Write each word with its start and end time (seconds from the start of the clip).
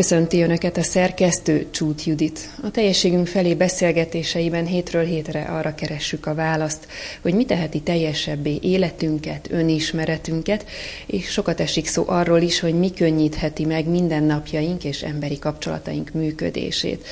Köszönti 0.00 0.42
Önöket 0.42 0.76
a 0.76 0.82
szerkesztő 0.82 1.66
Csút 1.70 2.04
Judit. 2.04 2.50
A 2.62 2.70
teljességünk 2.70 3.26
felé 3.26 3.54
beszélgetéseiben 3.54 4.66
hétről 4.66 5.04
hétre 5.04 5.42
arra 5.42 5.74
keressük 5.74 6.26
a 6.26 6.34
választ, 6.34 6.86
hogy 7.20 7.34
mi 7.34 7.44
teheti 7.44 7.80
teljesebbé 7.80 8.58
életünket, 8.62 9.48
önismeretünket, 9.50 10.66
és 11.06 11.30
sokat 11.30 11.60
esik 11.60 11.86
szó 11.86 12.04
arról 12.06 12.40
is, 12.40 12.60
hogy 12.60 12.74
mi 12.74 12.90
könnyítheti 12.92 13.64
meg 13.64 13.88
mindennapjaink 13.88 14.84
és 14.84 15.02
emberi 15.02 15.38
kapcsolataink 15.38 16.10
működését. 16.12 17.06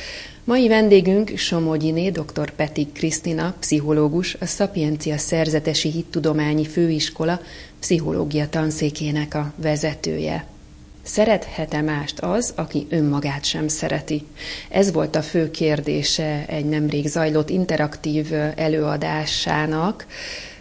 Mai 0.45 0.69
vendégünk 0.69 1.37
Somogyiné 1.37 2.11
dr. 2.11 2.51
Peti 2.51 2.87
Krisztina, 2.93 3.55
pszichológus, 3.61 4.37
a 4.41 4.47
Szapiencia 4.47 5.19
Szerzetesi 5.19 5.91
Hittudományi 5.91 6.67
Főiskola 6.67 7.41
pszichológia 7.81 8.49
tanszékének 8.49 9.35
a 9.35 9.53
vezetője. 9.57 10.47
Szerethet-e 11.09 11.81
mást 11.81 12.21
az, 12.21 12.53
aki 12.57 12.87
önmagát 12.91 13.45
sem 13.45 13.69
szereti? 13.69 14.27
Ez 14.69 14.93
volt 14.93 15.17
a 15.17 15.23
fő 15.23 15.51
kérdése 15.51 16.45
egy 16.47 16.65
nemrég 16.65 17.07
zajlott 17.07 17.49
interaktív 17.49 18.33
előadásának, 18.55 20.07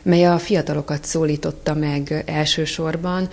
mely 0.02 0.26
a 0.26 0.38
fiatalokat 0.38 1.06
szólította 1.06 1.74
meg 1.74 2.24
elsősorban. 2.26 3.30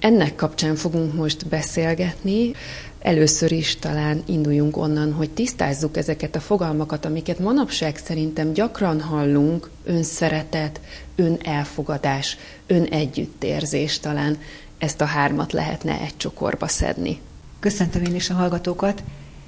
Ennek 0.00 0.34
kapcsán 0.34 0.74
fogunk 0.74 1.14
most 1.14 1.48
beszélgetni. 1.48 2.50
Először 2.98 3.52
is 3.52 3.76
talán 3.76 4.22
induljunk 4.26 4.76
onnan, 4.76 5.12
hogy 5.12 5.30
tisztázzuk 5.30 5.96
ezeket 5.96 6.36
a 6.36 6.40
fogalmakat, 6.40 7.04
amiket 7.04 7.38
manapság 7.38 7.96
szerintem 7.96 8.52
gyakran 8.52 9.00
hallunk, 9.00 9.70
önszeretet, 9.84 10.80
önelfogadás, 11.16 12.38
önegyüttérzés 12.66 13.98
talán 13.98 14.38
ezt 14.82 15.00
a 15.00 15.04
hármat 15.04 15.52
lehetne 15.52 16.00
egy 16.00 16.16
csokorba 16.16 16.68
szedni. 16.68 17.20
Köszöntöm 17.60 18.02
én 18.02 18.14
is 18.14 18.30
a 18.30 18.34
hallgatókat. 18.34 19.02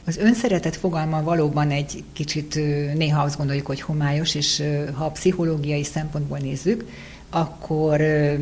Az 0.07 0.17
önszeretet 0.17 0.77
fogalma 0.77 1.23
valóban 1.23 1.71
egy 1.71 2.05
kicsit 2.13 2.55
néha 2.95 3.23
azt 3.23 3.37
gondoljuk, 3.37 3.67
hogy 3.67 3.81
homályos, 3.81 4.35
és 4.35 4.63
ha 4.93 5.05
a 5.05 5.11
pszichológiai 5.11 5.85
szempontból 5.85 6.39
nézzük, 6.39 6.85
akkor 7.31 8.01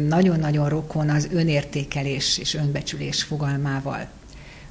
nagyon-nagyon 0.09 0.69
rokon 0.69 1.11
az 1.11 1.29
önértékelés 1.33 2.39
és 2.39 2.55
önbecsülés 2.55 3.23
fogalmával. 3.23 4.09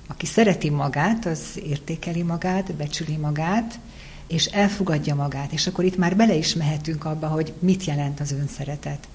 Aki 0.08 0.26
szereti 0.26 0.70
magát, 0.70 1.26
az 1.26 1.42
értékeli 1.66 2.24
magát, 2.24 2.74
becsüli 2.74 3.18
magát, 3.18 3.80
és 4.28 4.46
elfogadja 4.46 5.16
magát. 5.16 5.52
És 5.52 5.68
akkor 5.68 5.84
itt 5.84 5.98
már 5.98 6.16
bele 6.16 6.34
is 6.34 6.54
mehetünk 6.54 7.06
abba, 7.06 7.28
hogy 7.28 7.54
mit 7.60 7.86
jelent 7.86 8.20
az 8.20 8.32
önszeretet. 8.32 9.08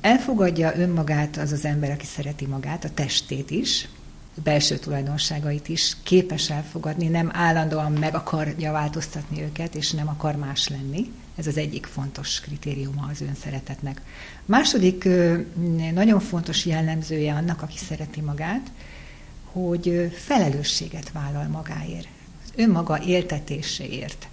Elfogadja 0.00 0.76
önmagát 0.76 1.36
az 1.36 1.52
az 1.52 1.64
ember, 1.64 1.90
aki 1.90 2.06
szereti 2.06 2.46
magát, 2.46 2.84
a 2.84 2.90
testét 2.94 3.50
is, 3.50 3.88
a 4.36 4.40
belső 4.40 4.78
tulajdonságait 4.78 5.68
is 5.68 5.96
képes 6.02 6.50
elfogadni, 6.50 7.08
nem 7.08 7.30
állandóan 7.32 7.92
meg 7.92 8.14
akarja 8.14 8.72
változtatni 8.72 9.42
őket, 9.42 9.74
és 9.74 9.90
nem 9.90 10.08
akar 10.08 10.36
más 10.36 10.68
lenni. 10.68 11.12
Ez 11.36 11.46
az 11.46 11.56
egyik 11.56 11.86
fontos 11.86 12.40
kritériuma 12.40 13.08
az 13.10 13.20
önszeretetnek. 13.20 14.02
Második 14.44 15.08
nagyon 15.94 16.20
fontos 16.20 16.66
jellemzője 16.66 17.34
annak, 17.34 17.62
aki 17.62 17.78
szereti 17.78 18.20
magát, 18.20 18.70
hogy 19.44 20.12
felelősséget 20.24 21.12
vállal 21.12 21.46
magáért, 21.48 22.08
önmaga 22.56 23.02
éltetéséért 23.02 24.28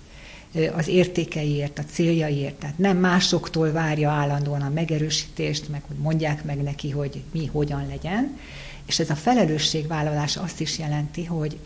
az 0.75 0.87
értékeiért, 0.87 1.79
a 1.79 1.83
céljaiért. 1.83 2.55
Tehát 2.55 2.77
nem 2.77 2.97
másoktól 2.97 3.71
várja 3.71 4.09
állandóan 4.09 4.61
a 4.61 4.69
megerősítést, 4.69 5.69
meg 5.69 5.81
hogy 5.87 5.97
mondják 5.97 6.43
meg 6.43 6.61
neki, 6.61 6.89
hogy 6.89 7.23
mi 7.31 7.45
hogyan 7.45 7.87
legyen. 7.87 8.37
És 8.85 8.99
ez 8.99 9.09
a 9.09 9.15
felelősségvállalás 9.15 10.37
azt 10.37 10.59
is 10.59 10.77
jelenti, 10.77 11.25
hogy 11.25 11.57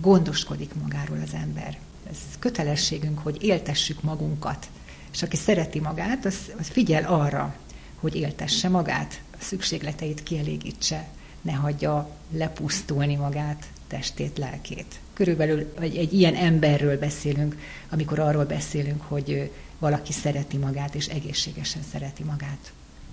gondoskodik 0.00 0.74
magáról 0.82 1.18
az 1.26 1.34
ember. 1.34 1.78
Ez 2.10 2.18
kötelességünk, 2.38 3.18
hogy 3.18 3.42
éltessük 3.42 4.02
magunkat. 4.02 4.68
És 5.12 5.22
aki 5.22 5.36
szereti 5.36 5.80
magát, 5.80 6.24
az, 6.24 6.36
az 6.58 6.68
figyel 6.68 7.04
arra, 7.04 7.54
hogy 8.00 8.16
éltesse 8.16 8.68
magát, 8.68 9.20
a 9.32 9.36
szükségleteit 9.40 10.22
kielégítse, 10.22 11.08
ne 11.42 11.52
hagyja 11.52 12.10
lepusztulni 12.30 13.16
magát, 13.16 13.66
testét, 13.92 14.38
lelkét. 14.38 15.00
Körülbelül 15.12 15.72
egy, 15.80 15.96
egy 15.96 16.12
ilyen 16.12 16.34
emberről 16.34 16.98
beszélünk, 16.98 17.56
amikor 17.90 18.18
arról 18.18 18.44
beszélünk, 18.44 19.02
hogy 19.02 19.50
valaki 19.78 20.12
szereti 20.12 20.56
magát, 20.56 20.94
és 20.94 21.06
egészségesen 21.06 21.82
szereti 21.92 22.22
magát. 22.22 22.72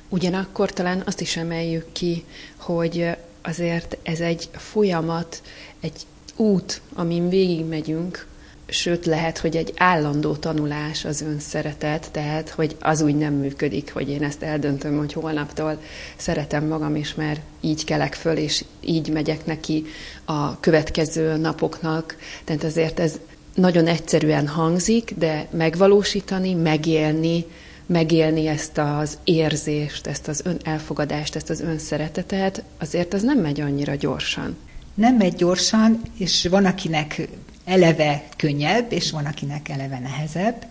Ugyanakkor 0.09 0.71
talán 0.71 1.03
azt 1.05 1.21
is 1.21 1.37
emeljük 1.37 1.91
ki, 1.91 2.23
hogy 2.55 3.09
azért 3.41 3.97
ez 4.03 4.19
egy 4.19 4.49
folyamat, 4.51 5.41
egy 5.79 6.05
út, 6.35 6.81
amin 6.93 7.29
végigmegyünk, 7.29 8.27
sőt 8.71 9.05
lehet, 9.05 9.37
hogy 9.37 9.55
egy 9.55 9.73
állandó 9.77 10.35
tanulás 10.35 11.05
az 11.05 11.21
önszeretet, 11.21 12.09
tehát, 12.11 12.49
hogy 12.49 12.75
az 12.79 13.01
úgy 13.01 13.15
nem 13.15 13.33
működik, 13.33 13.93
hogy 13.93 14.09
én 14.09 14.23
ezt 14.23 14.43
eldöntöm, 14.43 14.97
hogy 14.97 15.13
holnaptól 15.13 15.81
szeretem 16.17 16.67
magam, 16.67 16.95
és 16.95 17.15
már 17.15 17.41
így 17.61 17.83
kelek 17.85 18.13
föl, 18.13 18.37
és 18.37 18.63
így 18.79 19.09
megyek 19.09 19.45
neki 19.45 19.85
a 20.25 20.59
következő 20.59 21.37
napoknak. 21.37 22.15
Tehát 22.43 22.63
azért 22.63 22.99
ez 22.99 23.19
nagyon 23.55 23.87
egyszerűen 23.87 24.47
hangzik, 24.47 25.13
de 25.17 25.47
megvalósítani, 25.51 26.53
megélni, 26.53 27.45
megélni 27.85 28.47
ezt 28.47 28.77
az 28.77 29.17
érzést, 29.23 30.07
ezt 30.07 30.27
az 30.27 30.43
önelfogadást, 30.45 31.35
ezt 31.35 31.49
az 31.49 31.61
önszeretetet, 31.61 32.63
azért 32.79 33.13
az 33.13 33.21
nem 33.21 33.39
megy 33.39 33.61
annyira 33.61 33.95
gyorsan. 33.95 34.57
Nem 34.93 35.15
megy 35.15 35.35
gyorsan, 35.35 36.01
és 36.17 36.47
van, 36.49 36.65
akinek 36.65 37.27
eleve 37.69 38.23
könnyebb, 38.37 38.91
és 38.91 39.11
van, 39.11 39.25
akinek 39.25 39.69
eleve 39.69 39.99
nehezebb. 39.99 40.65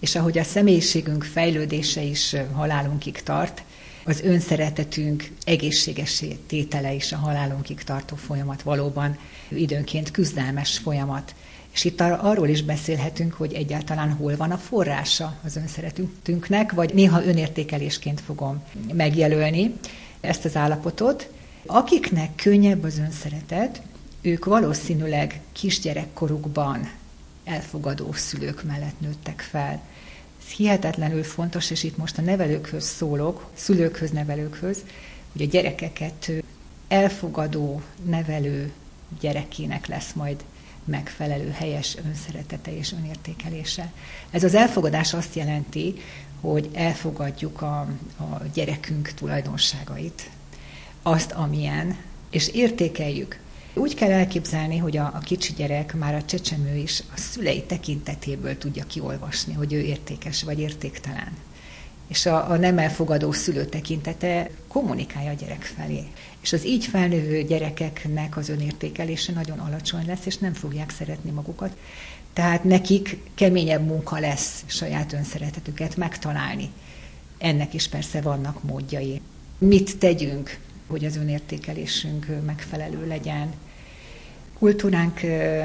És 0.00 0.14
ahogy 0.14 0.38
a 0.38 0.44
személyiségünk 0.44 1.24
fejlődése 1.24 2.02
is 2.02 2.36
halálunkig 2.54 3.22
tart, 3.22 3.62
az 4.04 4.20
önszeretetünk 4.20 5.30
egészséges 5.44 6.24
tétele 6.46 6.92
is 6.92 7.12
a 7.12 7.16
halálunkig 7.16 7.82
tartó 7.82 8.16
folyamat 8.16 8.62
valóban 8.62 9.18
időnként 9.48 10.10
küzdelmes 10.10 10.78
folyamat. 10.78 11.34
És 11.74 11.84
itt 11.84 12.00
arról 12.00 12.48
is 12.48 12.62
beszélhetünk, 12.62 13.32
hogy 13.32 13.52
egyáltalán 13.52 14.12
hol 14.12 14.36
van 14.36 14.50
a 14.50 14.56
forrása 14.56 15.38
az 15.44 15.56
önszeretünknek, 15.56 16.72
vagy 16.72 16.94
néha 16.94 17.24
önértékelésként 17.24 18.20
fogom 18.20 18.62
megjelölni 18.92 19.74
ezt 20.20 20.44
az 20.44 20.56
állapotot. 20.56 21.30
Akiknek 21.66 22.34
könnyebb 22.34 22.84
az 22.84 22.98
önszeretet, 22.98 23.82
ők 24.20 24.44
valószínűleg 24.44 25.40
kisgyerekkorukban 25.52 26.90
elfogadó 27.44 28.12
szülők 28.12 28.64
mellett 28.64 29.00
nőttek 29.00 29.40
fel. 29.40 29.80
Ez 30.44 30.54
hihetetlenül 30.54 31.24
fontos, 31.24 31.70
és 31.70 31.82
itt 31.82 31.96
most 31.96 32.18
a 32.18 32.22
nevelőkhöz 32.22 32.84
szólok, 32.84 33.50
szülőkhöz, 33.54 34.10
nevelőkhöz, 34.10 34.84
hogy 35.32 35.42
a 35.42 35.46
gyerekeket 35.46 36.30
elfogadó, 36.88 37.82
nevelő 38.04 38.72
gyerekének 39.20 39.86
lesz 39.86 40.12
majd 40.12 40.44
megfelelő, 40.84 41.50
helyes 41.50 41.96
önszeretete 42.06 42.76
és 42.76 42.92
önértékelése. 42.92 43.92
Ez 44.30 44.44
az 44.44 44.54
elfogadás 44.54 45.14
azt 45.14 45.34
jelenti, 45.34 45.94
hogy 46.40 46.68
elfogadjuk 46.72 47.62
a, 47.62 47.80
a 48.16 48.42
gyerekünk 48.54 49.08
tulajdonságait, 49.08 50.30
azt, 51.02 51.32
amilyen, 51.32 51.96
és 52.30 52.48
értékeljük. 52.48 53.38
Úgy 53.74 53.94
kell 53.94 54.10
elképzelni, 54.10 54.76
hogy 54.76 54.96
a, 54.96 55.10
a 55.14 55.18
kicsi 55.18 55.52
gyerek, 55.52 55.94
már 55.94 56.14
a 56.14 56.24
csecsemő 56.24 56.76
is 56.76 57.02
a 57.14 57.18
szülei 57.20 57.62
tekintetéből 57.62 58.58
tudja 58.58 58.84
kiolvasni, 58.84 59.52
hogy 59.52 59.72
ő 59.72 59.80
értékes 59.80 60.42
vagy 60.42 60.58
értéktelen. 60.58 61.36
És 62.08 62.26
a, 62.26 62.50
a 62.50 62.56
nem 62.56 62.78
elfogadó 62.78 63.32
szülő 63.32 63.64
tekintete 63.64 64.50
kommunikálja 64.68 65.30
a 65.30 65.34
gyerek 65.34 65.62
felé. 65.62 66.04
És 66.40 66.52
az 66.52 66.66
így 66.66 66.84
felnövő 66.84 67.42
gyerekeknek 67.42 68.36
az 68.36 68.48
önértékelése 68.48 69.32
nagyon 69.32 69.58
alacsony 69.58 70.06
lesz, 70.06 70.26
és 70.26 70.36
nem 70.36 70.52
fogják 70.52 70.90
szeretni 70.90 71.30
magukat. 71.30 71.76
Tehát 72.32 72.64
nekik 72.64 73.16
keményebb 73.34 73.86
munka 73.86 74.18
lesz 74.18 74.64
saját 74.66 75.12
önszeretetüket 75.12 75.96
megtalálni. 75.96 76.70
Ennek 77.38 77.74
is 77.74 77.88
persze 77.88 78.20
vannak 78.20 78.62
módjai. 78.62 79.20
Mit 79.58 79.98
tegyünk, 79.98 80.58
hogy 80.88 81.04
az 81.04 81.16
önértékelésünk 81.16 82.26
megfelelő 82.46 83.06
legyen? 83.06 83.52
Kultúránk 84.58 85.20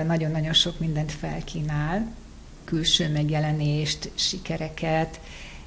nagyon-nagyon 0.07 0.53
sok 0.53 0.79
mindent 0.79 1.11
felkínál, 1.11 2.13
külső 2.63 3.11
megjelenést, 3.11 4.11
sikereket, 4.15 5.19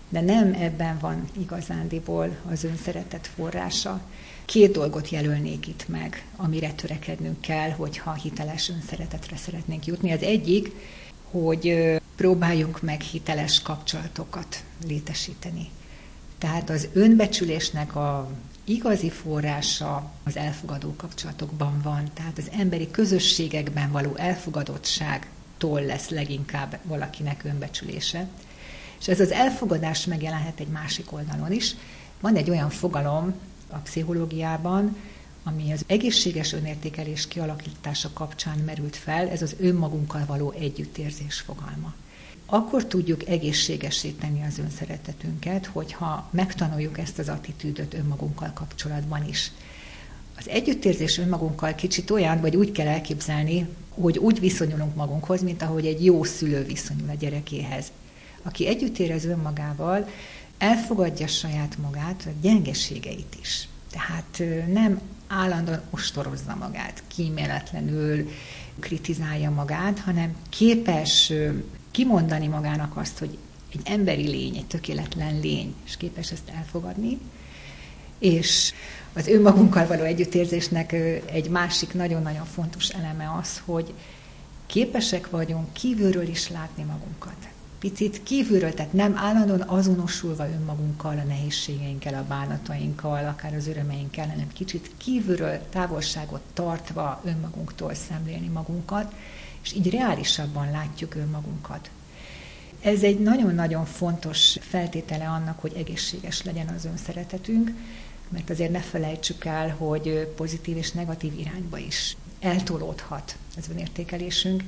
de 0.08 0.20
nem 0.20 0.52
ebben 0.52 0.98
van 0.98 1.28
igazándiból 1.40 2.36
az 2.50 2.64
önszeretet 2.64 3.26
forrása. 3.26 4.00
Két 4.44 4.72
dolgot 4.72 5.08
jelölnék 5.08 5.66
itt 5.66 5.88
meg, 5.88 6.24
amire 6.36 6.72
törekednünk 6.72 7.40
kell, 7.40 7.70
hogyha 7.70 8.12
hiteles 8.12 8.68
önszeretetre 8.68 9.36
szeretnénk 9.36 9.86
jutni. 9.86 10.12
Az 10.12 10.22
egyik, 10.22 10.70
hogy 11.30 11.96
próbáljunk 12.16 12.82
meg 12.82 13.00
hiteles 13.00 13.62
kapcsolatokat 13.62 14.64
létesíteni. 14.86 15.68
Tehát 16.38 16.70
az 16.70 16.88
önbecsülésnek 16.92 17.96
a 17.96 18.30
igazi 18.68 19.10
forrása 19.10 20.10
az 20.24 20.36
elfogadó 20.36 20.94
kapcsolatokban 20.96 21.80
van, 21.82 22.10
tehát 22.14 22.38
az 22.38 22.50
emberi 22.58 22.90
közösségekben 22.90 23.90
való 23.90 24.14
elfogadottságtól 24.16 25.82
lesz 25.82 26.08
leginkább 26.08 26.78
valakinek 26.82 27.44
önbecsülése. 27.44 28.28
És 29.00 29.08
ez 29.08 29.20
az 29.20 29.30
elfogadás 29.30 30.04
megjelenhet 30.04 30.60
egy 30.60 30.68
másik 30.68 31.12
oldalon 31.12 31.52
is. 31.52 31.74
Van 32.20 32.36
egy 32.36 32.50
olyan 32.50 32.70
fogalom 32.70 33.34
a 33.70 33.76
pszichológiában, 33.76 34.96
ami 35.44 35.72
az 35.72 35.84
egészséges 35.86 36.52
önértékelés 36.52 37.28
kialakítása 37.28 38.10
kapcsán 38.12 38.58
merült 38.58 38.96
fel, 38.96 39.28
ez 39.28 39.42
az 39.42 39.56
önmagunkkal 39.58 40.24
való 40.26 40.50
együttérzés 40.50 41.40
fogalma. 41.40 41.94
Akkor 42.46 42.86
tudjuk 42.86 43.28
egészségesé 43.28 44.10
tenni 44.10 44.42
az 44.42 44.58
önszeretetünket, 44.58 45.66
hogyha 45.66 46.28
megtanuljuk 46.30 46.98
ezt 46.98 47.18
az 47.18 47.28
attitűdöt 47.28 47.94
önmagunkkal 47.94 48.50
kapcsolatban 48.54 49.28
is. 49.28 49.52
Az 50.38 50.48
együttérzés 50.48 51.18
önmagunkkal 51.18 51.74
kicsit 51.74 52.10
olyan, 52.10 52.40
vagy 52.40 52.56
úgy 52.56 52.72
kell 52.72 52.86
elképzelni, 52.86 53.68
hogy 53.90 54.18
úgy 54.18 54.40
viszonyulunk 54.40 54.94
magunkhoz, 54.94 55.42
mint 55.42 55.62
ahogy 55.62 55.86
egy 55.86 56.04
jó 56.04 56.24
szülő 56.24 56.64
viszonyul 56.64 57.08
a 57.08 57.14
gyerekéhez. 57.14 57.92
Aki 58.42 58.66
együtt 58.66 58.98
érez 58.98 59.24
önmagával, 59.24 60.08
elfogadja 60.58 61.26
saját 61.26 61.78
magát, 61.78 62.22
a 62.26 62.30
gyengeségeit 62.40 63.36
is. 63.40 63.68
Tehát 63.90 64.42
nem 64.72 65.00
állandóan 65.26 65.82
ostorozza 65.90 66.54
magát, 66.54 67.02
kíméletlenül 67.06 68.30
kritizálja 68.80 69.50
magát, 69.50 69.98
hanem 69.98 70.36
képes 70.48 71.32
kimondani 71.96 72.46
magának 72.46 72.96
azt, 72.96 73.18
hogy 73.18 73.38
egy 73.72 73.80
emberi 73.84 74.28
lény, 74.28 74.56
egy 74.56 74.66
tökéletlen 74.66 75.40
lény, 75.40 75.74
és 75.84 75.96
képes 75.96 76.32
ezt 76.32 76.48
elfogadni, 76.56 77.18
és 78.18 78.72
az 79.12 79.26
önmagunkkal 79.26 79.86
való 79.86 80.02
együttérzésnek 80.02 80.92
egy 81.32 81.48
másik 81.48 81.94
nagyon-nagyon 81.94 82.44
fontos 82.44 82.88
eleme 82.88 83.34
az, 83.40 83.62
hogy 83.64 83.92
képesek 84.66 85.30
vagyunk 85.30 85.72
kívülről 85.72 86.28
is 86.28 86.50
látni 86.50 86.82
magunkat. 86.82 87.48
Picit 87.78 88.22
kívülről, 88.22 88.74
tehát 88.74 88.92
nem 88.92 89.16
állandóan 89.16 89.60
azonosulva 89.60 90.48
önmagunkkal, 90.48 91.18
a 91.18 91.28
nehézségeinkkel, 91.28 92.14
a 92.14 92.24
bánatainkkal, 92.28 93.26
akár 93.28 93.54
az 93.54 93.66
örömeinkkel, 93.66 94.28
hanem 94.28 94.52
kicsit 94.52 94.90
kívülről 94.96 95.60
távolságot 95.70 96.42
tartva 96.52 97.20
önmagunktól 97.24 97.94
szemlélni 97.94 98.48
magunkat, 98.48 99.12
és 99.66 99.72
így 99.72 99.90
reálisabban 99.90 100.70
látjuk 100.70 101.14
önmagunkat. 101.14 101.90
Ez 102.80 103.02
egy 103.02 103.18
nagyon-nagyon 103.18 103.84
fontos 103.84 104.56
feltétele 104.60 105.28
annak, 105.28 105.60
hogy 105.60 105.72
egészséges 105.76 106.42
legyen 106.42 106.68
az 106.68 106.84
önszeretetünk, 106.84 107.72
mert 108.28 108.50
azért 108.50 108.70
ne 108.70 108.80
felejtsük 108.80 109.44
el, 109.44 109.68
hogy 109.68 110.32
pozitív 110.36 110.76
és 110.76 110.92
negatív 110.92 111.38
irányba 111.38 111.78
is 111.78 112.16
eltolódhat 112.40 113.36
az 113.56 113.68
önértékelésünk, 113.70 114.62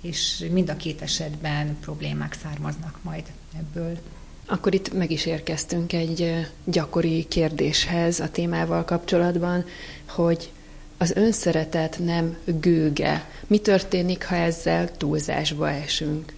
és 0.00 0.44
mind 0.52 0.70
a 0.70 0.76
két 0.76 1.02
esetben 1.02 1.76
problémák 1.80 2.36
származnak 2.42 2.98
majd 3.02 3.24
ebből. 3.58 3.98
Akkor 4.46 4.74
itt 4.74 4.92
meg 4.92 5.10
is 5.10 5.26
érkeztünk 5.26 5.92
egy 5.92 6.46
gyakori 6.64 7.26
kérdéshez 7.28 8.20
a 8.20 8.30
témával 8.30 8.84
kapcsolatban, 8.84 9.64
hogy 10.08 10.50
az 11.02 11.12
önszeretet 11.14 11.98
nem 12.04 12.36
gőge. 12.44 13.24
Mi 13.46 13.58
történik, 13.58 14.26
ha 14.26 14.34
ezzel 14.34 14.96
túlzásba 14.96 15.70
esünk? 15.70 16.32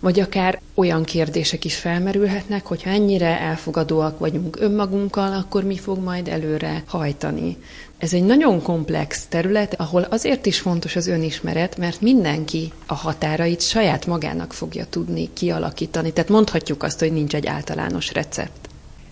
Vagy 0.00 0.20
akár 0.20 0.60
olyan 0.74 1.04
kérdések 1.04 1.64
is 1.64 1.76
felmerülhetnek, 1.76 2.66
hogy 2.66 2.82
ha 2.82 2.90
ennyire 2.90 3.40
elfogadóak 3.40 4.18
vagyunk 4.18 4.60
önmagunkkal, 4.60 5.32
akkor 5.32 5.64
mi 5.64 5.76
fog 5.76 5.98
majd 5.98 6.28
előre 6.28 6.82
hajtani. 6.86 7.56
Ez 7.98 8.12
egy 8.12 8.24
nagyon 8.24 8.62
komplex 8.62 9.26
terület, 9.28 9.74
ahol 9.80 10.02
azért 10.02 10.46
is 10.46 10.58
fontos 10.58 10.96
az 10.96 11.06
önismeret, 11.06 11.76
mert 11.76 12.00
mindenki 12.00 12.72
a 12.86 12.94
határait 12.94 13.60
saját 13.60 14.06
magának 14.06 14.52
fogja 14.52 14.86
tudni 14.90 15.32
kialakítani. 15.32 16.12
Tehát 16.12 16.30
mondhatjuk 16.30 16.82
azt, 16.82 16.98
hogy 16.98 17.12
nincs 17.12 17.34
egy 17.34 17.46
általános 17.46 18.12
recept. 18.12 18.68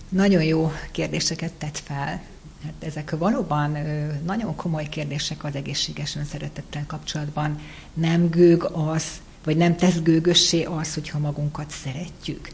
Nagyon 0.09 0.43
jó 0.43 0.71
kérdéseket 0.91 1.51
tett 1.53 1.81
fel. 1.83 2.21
Hát 2.63 2.73
ezek 2.79 3.17
valóban 3.17 3.77
nagyon 4.25 4.55
komoly 4.55 4.89
kérdések 4.89 5.43
az 5.43 5.55
egészséges 5.55 6.15
önszeretettel 6.15 6.83
kapcsolatban. 6.87 7.59
Nem 7.93 8.29
gőg 8.29 8.63
az, 8.63 9.05
vagy 9.43 9.57
nem 9.57 9.75
tesz 9.75 10.01
gőgössé 10.01 10.63
az, 10.63 10.93
hogyha 10.93 11.19
magunkat 11.19 11.69
szeretjük. 11.69 12.49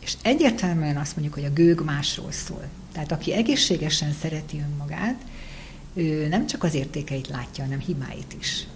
És 0.00 0.14
egyértelműen 0.22 0.96
azt 0.96 1.16
mondjuk, 1.16 1.34
hogy 1.34 1.44
a 1.44 1.52
gőg 1.52 1.80
másról 1.80 2.32
szól. 2.32 2.64
Tehát 2.92 3.12
aki 3.12 3.32
egészségesen 3.32 4.12
szereti 4.12 4.62
önmagát, 4.70 5.20
ő 5.94 6.28
nem 6.28 6.46
csak 6.46 6.62
az 6.62 6.74
értékeit 6.74 7.28
látja, 7.28 7.64
hanem 7.64 7.78
hibáit 7.78 8.36
is. 8.40 8.66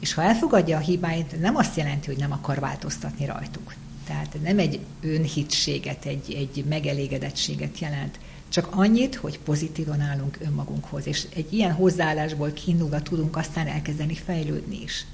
És 0.00 0.14
ha 0.14 0.22
elfogadja 0.22 0.76
a 0.76 0.80
hibáit, 0.80 1.40
nem 1.40 1.56
azt 1.56 1.76
jelenti, 1.76 2.06
hogy 2.06 2.18
nem 2.18 2.32
akar 2.32 2.58
változtatni 2.58 3.26
rajtuk. 3.26 3.74
Tehát 4.06 4.36
nem 4.42 4.58
egy 4.58 4.80
önhitséget, 5.00 6.04
egy, 6.04 6.32
egy 6.34 6.64
megelégedettséget 6.64 7.78
jelent, 7.78 8.18
csak 8.50 8.68
annyit, 8.70 9.14
hogy 9.14 9.38
pozitívan 9.38 10.00
állunk 10.00 10.38
önmagunkhoz, 10.40 11.06
és 11.06 11.26
egy 11.34 11.52
ilyen 11.52 11.72
hozzáállásból 11.72 12.52
kiindulva 12.52 13.02
tudunk 13.02 13.36
aztán 13.36 13.66
elkezdeni 13.66 14.14
fejlődni 14.14 14.82
is. 14.82 15.06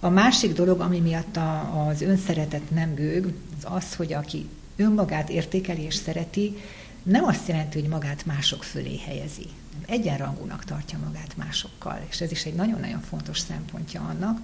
A 0.00 0.08
másik 0.08 0.52
dolog, 0.52 0.80
ami 0.80 0.98
miatt 0.98 1.36
a, 1.36 1.86
az 1.88 2.00
önszeretet 2.00 2.70
nem 2.70 2.94
gőg, 2.94 3.34
az 3.56 3.72
az, 3.72 3.94
hogy 3.94 4.12
aki 4.12 4.48
önmagát 4.76 5.28
értékeli 5.28 5.82
és 5.82 5.94
szereti, 5.94 6.56
nem 7.02 7.24
azt 7.24 7.48
jelenti, 7.48 7.80
hogy 7.80 7.88
magát 7.88 8.26
mások 8.26 8.64
fölé 8.64 8.98
helyezi. 8.98 9.46
Egyenrangúnak 9.86 10.64
tartja 10.64 10.98
magát 11.04 11.36
másokkal. 11.36 12.00
És 12.08 12.20
ez 12.20 12.30
is 12.30 12.44
egy 12.44 12.54
nagyon-nagyon 12.54 13.00
fontos 13.00 13.38
szempontja 13.38 14.00
annak, 14.00 14.38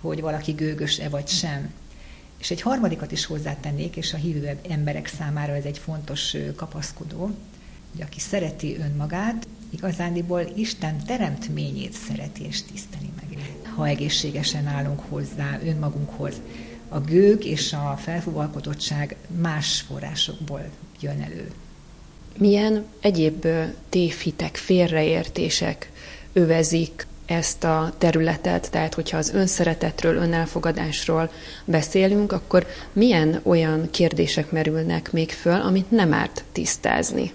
hogy 0.00 0.20
valaki 0.20 0.52
gőgös-e 0.52 1.08
vagy 1.08 1.28
sem. 1.28 1.72
És 2.38 2.50
egy 2.50 2.60
harmadikat 2.60 3.12
is 3.12 3.24
hozzátennék, 3.24 3.96
és 3.96 4.12
a 4.12 4.16
hívő 4.16 4.58
emberek 4.68 5.06
számára 5.06 5.54
ez 5.54 5.64
egy 5.64 5.78
fontos 5.78 6.36
kapaszkodó, 6.56 7.30
hogy 7.94 8.02
aki 8.02 8.20
szereti 8.20 8.76
önmagát, 8.76 9.46
igazándiból 9.70 10.52
Isten 10.56 11.04
teremtményét 11.06 11.92
szereti 11.92 12.44
és 12.46 12.62
tiszteli 12.62 13.10
meg. 13.16 13.38
Ha 13.74 13.86
egészségesen 13.86 14.66
állunk 14.66 15.00
hozzá 15.08 15.58
önmagunkhoz, 15.64 16.34
a 16.88 17.00
gőg 17.00 17.44
és 17.44 17.72
a 17.72 17.98
felfúvalkodottság 18.02 19.16
más 19.40 19.80
forrásokból 19.80 20.70
jön 21.00 21.22
elő. 21.22 21.50
Milyen 22.38 22.84
egyéb 23.00 23.46
tévhitek, 23.88 24.56
félreértések 24.56 25.90
övezik 26.32 27.06
ezt 27.26 27.64
a 27.64 27.94
területet, 27.98 28.70
tehát 28.70 28.94
hogyha 28.94 29.16
az 29.16 29.30
önszeretetről, 29.30 30.16
önelfogadásról 30.16 31.30
beszélünk, 31.64 32.32
akkor 32.32 32.66
milyen 32.92 33.40
olyan 33.42 33.90
kérdések 33.90 34.50
merülnek 34.50 35.12
még 35.12 35.30
föl, 35.30 35.60
amit 35.60 35.90
nem 35.90 36.12
árt 36.12 36.44
tisztázni? 36.52 37.32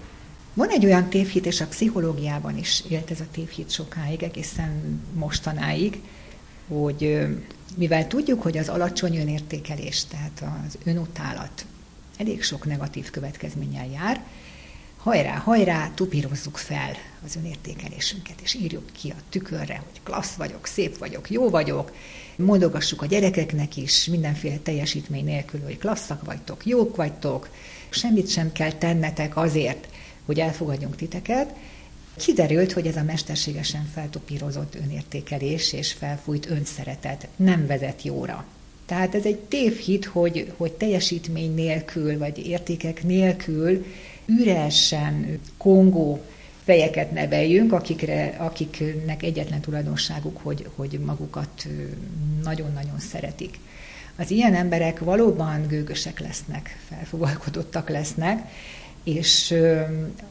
Van 0.54 0.68
egy 0.68 0.84
olyan 0.84 1.08
tévhit, 1.08 1.46
és 1.46 1.60
a 1.60 1.66
pszichológiában 1.66 2.58
is 2.58 2.82
élt 2.88 3.10
ez 3.10 3.20
a 3.20 3.30
tévhit 3.32 3.70
sokáig, 3.70 4.22
egészen 4.22 5.00
mostanáig, 5.14 6.00
hogy 6.68 7.26
mivel 7.76 8.06
tudjuk, 8.06 8.42
hogy 8.42 8.58
az 8.58 8.68
alacsony 8.68 9.16
önértékelés, 9.16 10.04
tehát 10.04 10.44
az 10.66 10.78
önutálat 10.84 11.64
elég 12.16 12.42
sok 12.42 12.64
negatív 12.64 13.10
következménnyel 13.10 13.86
jár, 13.86 14.24
hajrá, 14.96 15.36
hajrá, 15.36 15.90
tupírozzuk 15.94 16.56
fel 16.56 16.96
az 17.24 17.36
önértékelésünket, 17.36 18.40
és 18.42 18.54
írjuk 18.54 18.92
ki 18.92 19.10
a 19.10 19.22
tükörre, 19.28 19.82
hogy 19.90 20.00
klassz 20.02 20.34
vagyok, 20.34 20.66
szép 20.66 20.98
vagyok, 20.98 21.30
jó 21.30 21.50
vagyok, 21.50 21.92
mondogassuk 22.36 23.02
a 23.02 23.06
gyerekeknek 23.06 23.76
is 23.76 24.04
mindenféle 24.04 24.56
teljesítmény 24.56 25.24
nélkül, 25.24 25.60
hogy 25.62 25.78
klasszak 25.78 26.24
vagytok, 26.24 26.66
jók 26.66 26.96
vagytok, 26.96 27.48
semmit 27.90 28.30
sem 28.30 28.52
kell 28.52 28.72
tennetek 28.72 29.36
azért, 29.36 29.88
hogy 30.30 30.40
elfogadjunk 30.40 30.96
titeket, 30.96 31.54
Kiderült, 32.16 32.72
hogy 32.72 32.86
ez 32.86 32.96
a 32.96 33.02
mesterségesen 33.02 33.88
feltopírozott 33.94 34.74
önértékelés 34.74 35.72
és 35.72 35.92
felfújt 35.92 36.50
önszeretet 36.50 37.28
nem 37.36 37.66
vezet 37.66 38.02
jóra. 38.02 38.44
Tehát 38.86 39.14
ez 39.14 39.24
egy 39.24 39.38
tévhit, 39.38 40.04
hogy, 40.04 40.52
hogy 40.56 40.72
teljesítmény 40.72 41.54
nélkül, 41.54 42.18
vagy 42.18 42.46
értékek 42.46 43.02
nélkül 43.02 43.84
üresen 44.26 45.40
kongó 45.56 46.20
fejeket 46.64 47.10
neveljünk, 47.12 47.72
akikre, 47.72 48.36
akiknek 48.38 49.22
egyetlen 49.22 49.60
tulajdonságuk, 49.60 50.38
hogy, 50.42 50.68
hogy 50.74 51.00
magukat 51.04 51.66
nagyon-nagyon 52.42 52.98
szeretik. 52.98 53.58
Az 54.16 54.30
ilyen 54.30 54.54
emberek 54.54 54.98
valóban 54.98 55.66
gőgösek 55.66 56.20
lesznek, 56.20 56.78
felfogalkodottak 56.88 57.88
lesznek, 57.88 58.48
és 59.04 59.54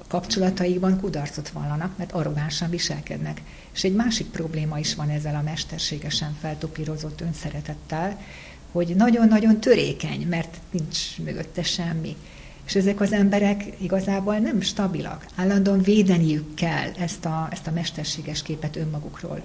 kapcsolataiban 0.07 0.99
kudarcot 0.99 1.49
vallanak, 1.49 1.97
mert 1.97 2.11
arrogánsan 2.11 2.69
viselkednek. 2.69 3.41
És 3.73 3.83
egy 3.83 3.95
másik 3.95 4.27
probléma 4.27 4.79
is 4.79 4.95
van 4.95 5.09
ezzel 5.09 5.35
a 5.35 5.41
mesterségesen 5.41 6.37
feltopírozott 6.41 7.21
önszeretettel, 7.21 8.19
hogy 8.71 8.95
nagyon-nagyon 8.95 9.59
törékeny, 9.59 10.27
mert 10.27 10.57
nincs 10.71 11.17
mögötte 11.23 11.63
semmi. 11.63 12.15
És 12.65 12.75
ezek 12.75 13.01
az 13.01 13.11
emberek 13.11 13.63
igazából 13.77 14.37
nem 14.37 14.61
stabilak. 14.61 15.25
Állandóan 15.35 15.81
védeniük 15.81 16.53
kell 16.53 16.91
ezt 16.99 17.25
a, 17.25 17.47
ezt 17.51 17.67
a 17.67 17.71
mesterséges 17.71 18.41
képet 18.41 18.75
önmagukról. 18.75 19.41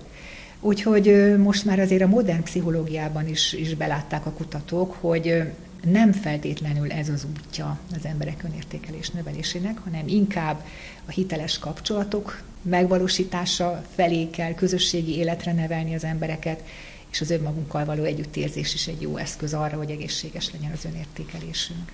Úgyhogy 0.61 1.35
most 1.39 1.65
már 1.65 1.79
azért 1.79 2.03
a 2.03 2.07
modern 2.07 2.43
pszichológiában 2.43 3.29
is, 3.29 3.53
is 3.53 3.75
belátták 3.75 4.27
a 4.27 4.31
kutatók, 4.31 4.97
hogy 5.01 5.43
nem 5.85 6.13
feltétlenül 6.13 6.93
ez 6.93 7.09
az 7.09 7.27
útja 7.31 7.79
az 7.97 8.05
emberek 8.05 8.43
önértékelés 8.43 9.11
növelésének, 9.11 9.79
hanem 9.79 10.09
inkább 10.09 10.65
a 11.07 11.11
hiteles 11.11 11.59
kapcsolatok 11.59 12.43
megvalósítása 12.63 13.85
felé 13.95 14.31
kell 14.31 14.55
közösségi 14.55 15.17
életre 15.17 15.53
nevelni 15.53 15.95
az 15.95 16.05
embereket, 16.05 16.63
és 17.11 17.21
az 17.21 17.31
önmagunkkal 17.31 17.85
való 17.85 18.03
együttérzés 18.03 18.75
is 18.75 18.87
egy 18.87 19.01
jó 19.01 19.17
eszköz 19.17 19.55
arra, 19.55 19.77
hogy 19.77 19.91
egészséges 19.91 20.51
legyen 20.53 20.73
az 20.73 20.85
önértékelésünk. 20.85 21.93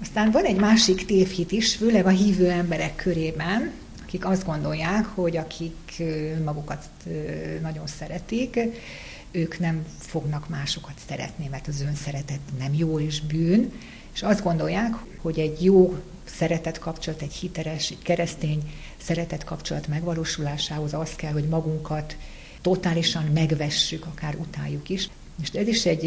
Aztán 0.00 0.30
van 0.30 0.44
egy 0.44 0.56
másik 0.56 1.06
tévhit 1.06 1.52
is, 1.52 1.74
főleg 1.74 2.06
a 2.06 2.10
hívő 2.10 2.50
emberek 2.50 2.96
körében, 2.96 3.72
akik 4.02 4.26
azt 4.26 4.44
gondolják, 4.44 5.04
hogy 5.04 5.36
akik 5.36 6.02
magukat 6.44 6.88
nagyon 7.62 7.86
szeretik, 7.86 8.58
ők 9.30 9.58
nem 9.58 9.86
fognak 9.98 10.48
másokat 10.48 10.94
szeretni, 11.08 11.48
mert 11.50 11.66
az 11.66 11.80
önszeretet 11.80 12.40
nem 12.58 12.74
jó 12.74 13.00
és 13.00 13.20
bűn, 13.20 13.72
és 14.14 14.22
azt 14.22 14.42
gondolják, 14.42 14.94
hogy 15.20 15.38
egy 15.38 15.64
jó 15.64 15.96
szeretet 16.24 16.78
kapcsolat, 16.78 17.22
egy 17.22 17.32
hiteles, 17.32 17.90
egy 17.90 18.02
keresztény 18.02 18.72
szeretet 18.96 19.44
kapcsolat 19.44 19.88
megvalósulásához 19.88 20.94
az 20.94 21.14
kell, 21.14 21.32
hogy 21.32 21.48
magunkat 21.48 22.16
totálisan 22.60 23.24
megvessük, 23.24 24.06
akár 24.06 24.34
utáljuk 24.34 24.88
is. 24.88 25.08
És 25.42 25.48
ez 25.48 25.68
is 25.68 25.86
egy, 25.86 26.04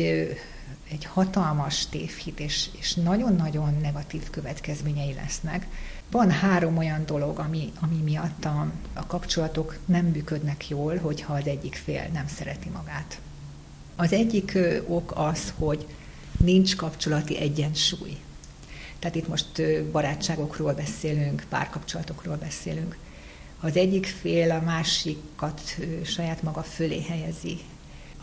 egy 0.91 1.05
hatalmas 1.05 1.85
tévhit, 1.85 2.39
és, 2.39 2.69
és 2.79 2.93
nagyon-nagyon 2.93 3.77
negatív 3.81 4.29
következményei 4.29 5.13
lesznek. 5.13 5.67
Van 6.11 6.31
három 6.31 6.77
olyan 6.77 7.05
dolog, 7.05 7.39
ami, 7.39 7.71
ami 7.79 7.95
miatt 7.95 8.45
a, 8.45 8.71
a 8.93 9.05
kapcsolatok 9.07 9.77
nem 9.85 10.05
működnek 10.05 10.69
jól, 10.69 10.97
hogyha 10.97 11.33
az 11.33 11.45
egyik 11.45 11.75
fél 11.75 12.07
nem 12.13 12.27
szereti 12.27 12.69
magát. 12.69 13.19
Az 13.95 14.11
egyik 14.11 14.57
ok 14.87 15.11
az, 15.15 15.53
hogy 15.57 15.87
nincs 16.37 16.75
kapcsolati 16.75 17.37
egyensúly. 17.37 18.17
Tehát 18.99 19.15
itt 19.15 19.27
most 19.27 19.81
barátságokról 19.91 20.73
beszélünk, 20.73 21.43
párkapcsolatokról 21.49 22.35
beszélünk. 22.35 22.97
Ha 23.59 23.67
az 23.67 23.75
egyik 23.75 24.05
fél 24.05 24.51
a 24.51 24.61
másikat 24.61 25.61
saját 26.03 26.43
maga 26.43 26.63
fölé 26.63 27.01
helyezi, 27.01 27.59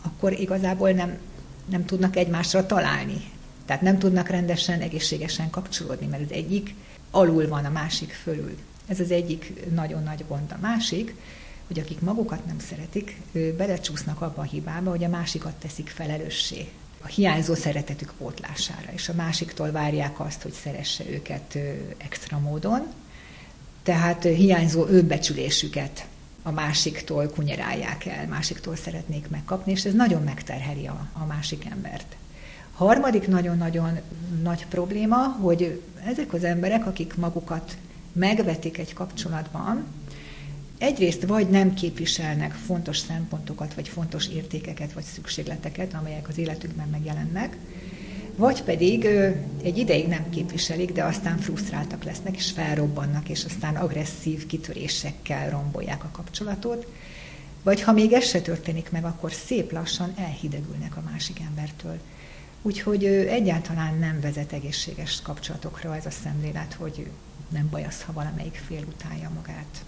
akkor 0.01 0.33
igazából 0.33 0.91
nem, 0.91 1.17
nem 1.65 1.85
tudnak 1.85 2.15
egymásra 2.15 2.65
találni. 2.65 3.31
Tehát 3.65 3.81
nem 3.81 3.99
tudnak 3.99 4.29
rendesen, 4.29 4.81
egészségesen 4.81 5.49
kapcsolódni, 5.49 6.05
mert 6.05 6.23
az 6.23 6.31
egyik 6.31 6.75
alul 7.11 7.47
van 7.47 7.65
a 7.65 7.69
másik 7.69 8.11
fölül. 8.11 8.57
Ez 8.87 8.99
az 8.99 9.11
egyik 9.11 9.53
nagyon 9.73 10.03
nagy 10.03 10.23
gond. 10.27 10.51
A 10.51 10.57
másik, 10.61 11.15
hogy 11.67 11.79
akik 11.79 12.01
magukat 12.01 12.45
nem 12.45 12.59
szeretik, 12.59 13.21
belecsúsznak 13.57 14.21
abba 14.21 14.41
a 14.41 14.45
hibába, 14.45 14.89
hogy 14.89 15.03
a 15.03 15.09
másikat 15.09 15.53
teszik 15.53 15.89
felelőssé 15.89 16.67
a 17.01 17.07
hiányzó 17.07 17.55
szeretetük 17.55 18.13
pótlására, 18.17 18.91
és 18.93 19.09
a 19.09 19.13
másiktól 19.13 19.71
várják 19.71 20.19
azt, 20.19 20.41
hogy 20.41 20.51
szeresse 20.51 21.03
őket 21.09 21.57
extra 21.97 22.39
módon, 22.39 22.81
tehát 23.83 24.23
hiányzó 24.23 24.85
önbecsülésüket 24.85 26.07
a 26.43 26.51
másiktól 26.51 27.27
kunyerálják 27.27 28.05
el, 28.05 28.27
másiktól 28.27 28.75
szeretnék 28.75 29.29
megkapni, 29.29 29.71
és 29.71 29.85
ez 29.85 29.93
nagyon 29.93 30.23
megterheli 30.23 30.87
a, 30.87 31.07
a 31.13 31.25
másik 31.25 31.65
embert. 31.65 32.15
Harmadik 32.73 33.27
nagyon-nagyon 33.27 33.99
nagy 34.43 34.65
probléma, 34.69 35.17
hogy 35.17 35.81
ezek 36.05 36.33
az 36.33 36.43
emberek, 36.43 36.85
akik 36.85 37.15
magukat 37.15 37.77
megvetik 38.13 38.77
egy 38.77 38.93
kapcsolatban, 38.93 39.85
egyrészt 40.77 41.25
vagy 41.25 41.49
nem 41.49 41.73
képviselnek 41.73 42.51
fontos 42.51 42.97
szempontokat, 42.97 43.73
vagy 43.73 43.87
fontos 43.87 44.27
értékeket, 44.27 44.93
vagy 44.93 45.03
szükségleteket, 45.03 45.93
amelyek 45.93 46.27
az 46.27 46.37
életükben 46.37 46.87
megjelennek, 46.87 47.57
vagy 48.35 48.63
pedig 48.63 49.05
egy 49.63 49.77
ideig 49.77 50.07
nem 50.07 50.29
képviselik, 50.29 50.91
de 50.91 51.03
aztán 51.03 51.37
frusztráltak 51.37 52.03
lesznek, 52.03 52.35
és 52.35 52.51
felrobbannak, 52.51 53.29
és 53.29 53.45
aztán 53.45 53.75
agresszív 53.75 54.45
kitörésekkel 54.45 55.49
rombolják 55.49 56.03
a 56.03 56.09
kapcsolatot, 56.11 56.87
vagy 57.63 57.81
ha 57.81 57.91
még 57.91 58.13
ez 58.13 58.23
se 58.23 58.41
történik 58.41 58.91
meg, 58.91 59.05
akkor 59.05 59.31
szép 59.31 59.71
lassan 59.71 60.13
elhidegülnek 60.17 60.97
a 60.97 61.03
másik 61.11 61.39
embertől. 61.47 61.99
Úgyhogy 62.61 63.05
egyáltalán 63.05 63.97
nem 63.97 64.19
vezet 64.21 64.53
egészséges 64.53 65.21
kapcsolatokra 65.21 65.95
ez 65.95 66.05
a 66.05 66.11
szemlélet, 66.11 66.73
hogy 66.73 67.07
nem 67.49 67.69
baj 67.69 67.85
az, 67.85 68.03
ha 68.03 68.13
valamelyik 68.13 68.61
fél 68.67 68.83
utálja 68.87 69.31
magát. 69.35 69.85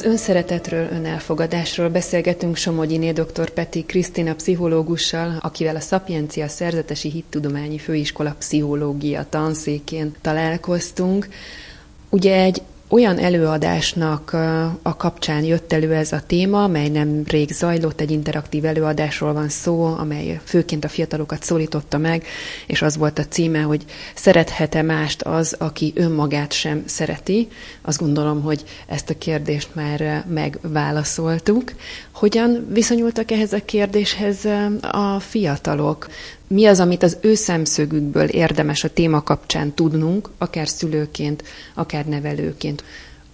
Az 0.00 0.06
önszeretetről, 0.06 0.88
önelfogadásról 0.92 1.88
beszélgetünk 1.88 2.56
Somogyiné 2.56 3.12
dr. 3.12 3.50
Peti 3.50 3.82
Krisztina 3.84 4.34
pszichológussal, 4.34 5.38
akivel 5.40 5.76
a 5.76 5.80
Szapiencia 5.80 6.48
Szerzetesi 6.48 7.10
Hittudományi 7.10 7.78
Főiskola 7.78 8.34
pszichológia 8.38 9.26
tanszékén 9.28 10.14
találkoztunk. 10.20 11.28
Ugye 12.08 12.42
egy 12.42 12.62
olyan 12.90 13.18
előadásnak 13.18 14.32
a 14.82 14.96
kapcsán 14.96 15.44
jött 15.44 15.72
elő 15.72 15.94
ez 15.94 16.12
a 16.12 16.20
téma, 16.26 16.66
mely 16.66 16.88
nem 16.88 17.22
rég 17.26 17.52
zajlott, 17.52 18.00
egy 18.00 18.10
interaktív 18.10 18.64
előadásról 18.64 19.32
van 19.32 19.48
szó, 19.48 19.84
amely 19.84 20.40
főként 20.44 20.84
a 20.84 20.88
fiatalokat 20.88 21.42
szólította 21.42 21.98
meg, 21.98 22.24
és 22.66 22.82
az 22.82 22.96
volt 22.96 23.18
a 23.18 23.26
címe, 23.26 23.60
hogy 23.60 23.84
szerethet-e 24.14 24.82
mást 24.82 25.22
az, 25.22 25.56
aki 25.58 25.92
önmagát 25.96 26.52
sem 26.52 26.82
szereti. 26.86 27.48
Azt 27.82 28.00
gondolom, 28.00 28.42
hogy 28.42 28.64
ezt 28.86 29.10
a 29.10 29.18
kérdést 29.18 29.68
már 29.72 30.24
megválaszoltuk. 30.28 31.72
Hogyan 32.12 32.66
viszonyultak 32.72 33.30
ehhez 33.30 33.52
a 33.52 33.64
kérdéshez 33.64 34.44
a 34.80 35.20
fiatalok? 35.20 36.08
Mi 36.54 36.66
az, 36.66 36.80
amit 36.80 37.02
az 37.02 37.16
ő 37.20 37.34
szemszögükből 37.34 38.28
érdemes 38.28 38.84
a 38.84 38.92
téma 38.92 39.22
kapcsán 39.22 39.74
tudnunk, 39.74 40.30
akár 40.38 40.68
szülőként, 40.68 41.44
akár 41.74 42.06
nevelőként? 42.06 42.84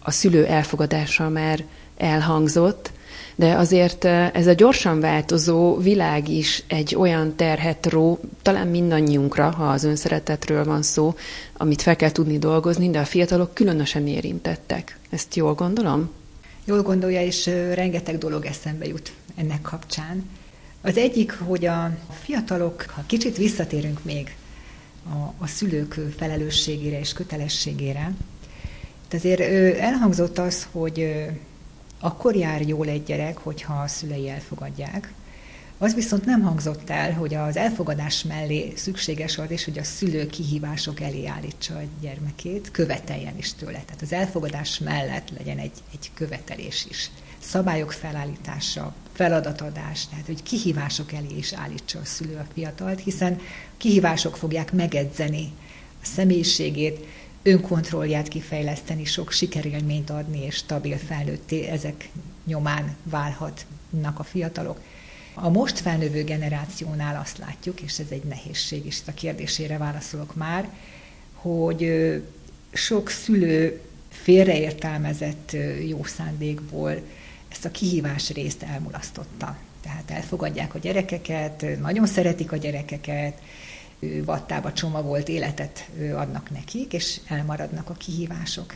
A 0.03 0.11
szülő 0.11 0.47
elfogadása 0.47 1.29
már 1.29 1.65
elhangzott, 1.97 2.91
de 3.35 3.55
azért 3.55 4.05
ez 4.05 4.47
a 4.47 4.53
gyorsan 4.53 5.01
változó 5.01 5.77
világ 5.77 6.29
is 6.29 6.65
egy 6.67 6.95
olyan 6.95 7.37
terhet 7.37 7.87
ró, 7.87 8.21
talán 8.43 8.67
mindannyiunkra, 8.67 9.51
ha 9.51 9.65
az 9.65 9.85
önszeretetről 9.85 10.65
van 10.65 10.83
szó, 10.83 11.15
amit 11.57 11.83
fel 11.83 11.97
kell 11.97 12.13
tudni 12.13 12.39
dolgozni, 12.39 12.91
de 12.91 12.99
a 12.99 13.05
fiatalok 13.05 13.55
különösen 13.55 14.07
érintettek. 14.07 14.99
Ezt 15.11 15.35
jól 15.35 15.55
gondolom? 15.55 16.11
Jól 16.65 16.83
gondolja, 16.83 17.23
és 17.23 17.47
rengeteg 17.75 18.19
dolog 18.19 18.45
eszembe 18.45 18.87
jut 18.87 19.13
ennek 19.37 19.63
kapcsán. 19.63 20.25
Az 20.87 20.97
egyik, 20.97 21.33
hogy 21.33 21.65
a 21.65 21.97
fiatalok, 22.23 22.83
ha 22.83 23.03
kicsit 23.07 23.37
visszatérünk 23.37 24.05
még 24.05 24.37
a, 25.05 25.33
a 25.39 25.47
szülők 25.47 26.01
felelősségére 26.17 26.99
és 26.99 27.13
kötelességére, 27.13 28.13
azért 29.13 29.41
elhangzott 29.81 30.39
az, 30.39 30.69
hogy 30.71 31.27
akkor 32.01 32.37
jár 32.37 32.61
jól 32.61 32.89
egy 32.89 33.03
gyerek, 33.03 33.39
hogyha 33.39 33.75
a 33.75 33.87
szülei 33.87 34.29
elfogadják. 34.29 35.13
Az 35.79 35.95
viszont 35.95 36.25
nem 36.25 36.43
hangzott 36.43 36.91
el, 36.91 37.13
hogy 37.13 37.35
az 37.35 37.57
elfogadás 37.57 38.23
mellé 38.23 38.73
szükséges 38.77 39.39
az 39.39 39.51
is, 39.51 39.65
hogy 39.65 39.79
a 39.79 39.85
szülő 39.85 40.27
kihívások 40.27 41.01
elé 41.01 41.27
állítsa 41.27 41.77
a 41.77 41.83
gyermekét, 42.01 42.71
követeljen 42.71 43.39
is 43.39 43.55
tőle. 43.55 43.83
Tehát 43.87 44.03
az 44.03 44.13
elfogadás 44.13 44.79
mellett 44.79 45.31
legyen 45.39 45.59
egy, 45.59 45.79
egy 45.93 46.11
követelés 46.15 46.87
is. 46.91 47.11
Szabályok 47.49 47.93
felállítása, 47.93 48.95
feladatadás, 49.13 50.07
tehát 50.07 50.27
hogy 50.27 50.43
kihívások 50.43 51.13
elé 51.13 51.37
is 51.37 51.53
állítsa 51.53 51.99
a 51.99 52.05
szülő 52.05 52.37
a 52.37 52.47
fiatalt, 52.55 53.01
hiszen 53.01 53.41
kihívások 53.77 54.37
fogják 54.37 54.73
megedzeni 54.73 55.53
a 56.03 56.05
személyiségét, 56.05 57.07
önkontrollját 57.43 58.29
kifejleszteni, 58.29 59.05
sok 59.05 59.33
sikerélményt 59.33 60.11
adni, 60.11 60.45
és 60.45 60.55
stabil 60.55 60.97
felnőtté 60.97 61.67
ezek 61.67 62.09
nyomán 62.45 62.97
válhatnak 63.03 64.19
a 64.19 64.23
fiatalok. 64.23 64.81
A 65.35 65.49
most 65.49 65.79
felnövő 65.79 66.25
generációnál 66.25 67.21
azt 67.21 67.39
látjuk, 67.39 67.81
és 67.81 67.99
ez 67.99 68.07
egy 68.09 68.25
nehézség, 68.25 68.87
és 68.87 68.99
a 69.07 69.15
kérdésére 69.15 69.79
válaszolok 69.79 70.35
már, 70.35 70.69
hogy 71.33 71.93
sok 72.73 73.11
szülő 73.11 73.81
félreértelmezett 74.09 75.57
jó 75.89 76.05
szándékból 76.05 77.01
ezt 77.49 77.65
a 77.65 77.71
kihívás 77.71 78.31
részt 78.31 78.63
elmulasztotta. 78.63 79.57
Tehát 79.81 80.11
elfogadják 80.11 80.75
a 80.75 80.79
gyerekeket, 80.79 81.67
nagyon 81.81 82.07
szeretik 82.07 82.53
a 82.53 82.57
gyerekeket, 82.57 83.41
vattába 84.25 84.73
csomagolt 84.73 85.29
életet 85.29 85.89
adnak 86.15 86.51
nekik, 86.51 86.93
és 86.93 87.21
elmaradnak 87.29 87.91
a 87.91 87.95
kihívások. 87.95 88.75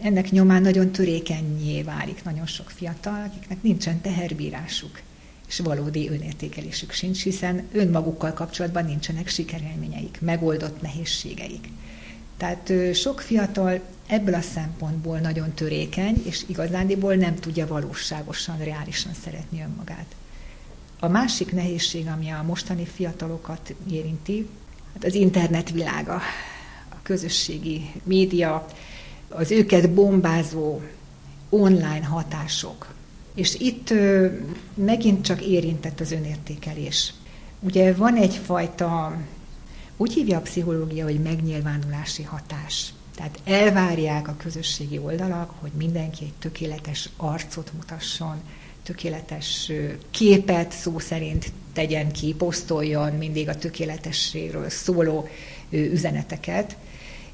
Ennek 0.00 0.30
nyomán 0.30 0.62
nagyon 0.62 0.92
törékenyé 0.92 1.82
válik 1.82 2.24
nagyon 2.24 2.46
sok 2.46 2.70
fiatal, 2.70 3.22
akiknek 3.26 3.62
nincsen 3.62 4.00
teherbírásuk, 4.00 5.00
és 5.48 5.58
valódi 5.58 6.08
önértékelésük 6.08 6.92
sincs, 6.92 7.22
hiszen 7.22 7.68
önmagukkal 7.72 8.32
kapcsolatban 8.32 8.84
nincsenek 8.84 9.28
sikerélményeik, 9.28 10.18
megoldott 10.20 10.82
nehézségeik. 10.82 11.68
Tehát 12.36 12.72
sok 12.94 13.20
fiatal 13.20 13.80
ebből 14.08 14.34
a 14.34 14.40
szempontból 14.40 15.18
nagyon 15.18 15.52
törékeny, 15.52 16.22
és 16.24 16.44
igazándiból 16.46 17.14
nem 17.14 17.34
tudja 17.34 17.66
valóságosan, 17.66 18.58
reálisan 18.58 19.12
szeretni 19.24 19.62
önmagát. 19.62 20.14
A 21.00 21.08
másik 21.08 21.52
nehézség, 21.52 22.06
ami 22.06 22.30
a 22.30 22.42
mostani 22.46 22.84
fiatalokat 22.84 23.74
érinti, 23.90 24.48
hát 24.94 25.04
az 25.04 25.14
internet 25.14 25.70
világa, 25.70 26.14
a 26.88 26.96
közösségi 27.02 27.90
média, 28.02 28.66
az 29.28 29.50
őket 29.50 29.90
bombázó 29.90 30.80
online 31.48 32.04
hatások. 32.04 32.94
És 33.34 33.54
itt 33.54 33.90
ö, 33.90 34.26
megint 34.74 35.24
csak 35.24 35.42
érintett 35.42 36.00
az 36.00 36.12
önértékelés. 36.12 37.14
Ugye 37.60 37.94
van 37.94 38.16
egyfajta, 38.16 39.16
úgy 39.96 40.12
hívja 40.12 40.38
a 40.38 40.40
pszichológia, 40.40 41.04
hogy 41.04 41.20
megnyilvánulási 41.20 42.22
hatás. 42.22 42.92
Tehát 43.18 43.40
elvárják 43.44 44.28
a 44.28 44.36
közösségi 44.36 44.98
oldalak, 44.98 45.52
hogy 45.60 45.70
mindenki 45.76 46.24
egy 46.24 46.32
tökéletes 46.38 47.08
arcot 47.16 47.72
mutasson, 47.72 48.42
tökéletes 48.82 49.72
képet 50.10 50.72
szó 50.72 50.98
szerint 50.98 51.52
tegyen 51.72 52.12
ki, 52.12 52.34
posztoljon 52.34 53.12
mindig 53.12 53.48
a 53.48 53.56
tökéletességről 53.56 54.68
szóló 54.68 55.28
üzeneteket, 55.70 56.76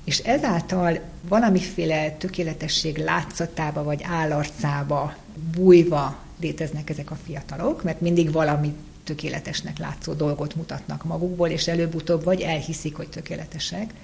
és 0.05 0.19
ezáltal 0.19 1.01
valamiféle 1.29 2.11
tökéletesség 2.11 2.97
látszatába 2.97 3.83
vagy 3.83 4.03
állarcába 4.03 5.17
bújva 5.57 6.19
léteznek 6.41 6.91
ezek 6.91 7.11
a 7.11 7.19
fiatalok, 7.25 7.83
mert 7.83 8.01
mindig 8.01 8.33
valami 8.33 8.75
tökéletesnek 9.05 9.79
látszó 9.79 10.13
dolgot 10.13 10.55
mutatnak 10.55 11.05
magukból, 11.05 11.49
és 11.49 11.69
előbb-utóbb 11.69 12.25
vagy 12.25 12.41
elhiszik, 12.41 12.97
hogy 12.97 13.09
tökéletesek, 13.09 13.95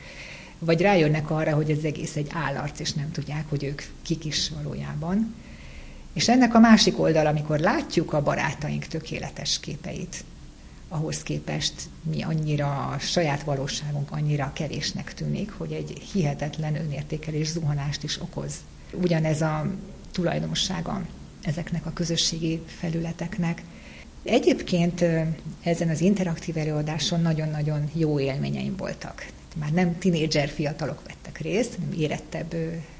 vagy 0.60 0.80
rájönnek 0.80 1.30
arra, 1.30 1.54
hogy 1.54 1.70
ez 1.70 1.84
egész 1.84 2.16
egy 2.16 2.30
állarc, 2.32 2.80
és 2.80 2.92
nem 2.92 3.12
tudják, 3.12 3.44
hogy 3.48 3.64
ők 3.64 3.82
kik 4.02 4.24
is 4.24 4.48
valójában. 4.48 5.34
És 6.12 6.28
ennek 6.28 6.54
a 6.54 6.58
másik 6.58 6.98
oldal, 6.98 7.26
amikor 7.26 7.58
látjuk 7.58 8.12
a 8.12 8.22
barátaink 8.22 8.84
tökéletes 8.84 9.60
képeit, 9.60 10.24
ahhoz 10.88 11.22
képest 11.22 11.74
mi 12.02 12.22
annyira 12.22 12.86
a 12.86 12.98
saját 12.98 13.42
valóságunk 13.42 14.10
annyira 14.10 14.52
kevésnek 14.54 15.14
tűnik, 15.14 15.50
hogy 15.50 15.72
egy 15.72 16.02
hihetetlen 16.12 16.76
önértékelés 16.76 17.48
zuhanást 17.48 18.02
is 18.02 18.20
okoz. 18.20 18.54
Ugyanez 18.92 19.40
a 19.42 19.66
tulajdonsága 20.12 21.06
ezeknek 21.42 21.86
a 21.86 21.92
közösségi 21.92 22.62
felületeknek. 22.66 23.62
Egyébként 24.22 25.04
ezen 25.62 25.88
az 25.88 26.00
interaktív 26.00 26.56
előadáson 26.56 27.20
nagyon-nagyon 27.20 27.90
jó 27.92 28.20
élményeim 28.20 28.76
voltak. 28.76 29.26
Már 29.56 29.70
nem 29.70 29.98
tinédzser 29.98 30.48
fiatalok 30.48 31.02
vettek 31.06 31.38
részt, 31.38 31.74
hanem 31.74 32.00
érettebb 32.00 32.54